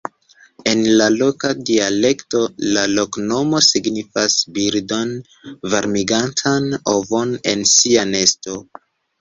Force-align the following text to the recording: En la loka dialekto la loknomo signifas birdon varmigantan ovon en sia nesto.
En 0.69 0.79
la 1.01 1.09
loka 1.15 1.49
dialekto 1.69 2.41
la 2.77 2.85
loknomo 2.93 3.61
signifas 3.67 4.39
birdon 4.57 5.13
varmigantan 5.75 6.69
ovon 6.99 7.39
en 7.55 7.65
sia 7.77 8.09
nesto. 8.17 8.61